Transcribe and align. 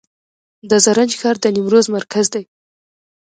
د 0.69 0.71
زرنج 0.85 1.11
ښار 1.19 1.35
د 1.41 1.45
نیمروز 1.55 1.85
مرکز 1.97 2.25
دی 2.33 2.43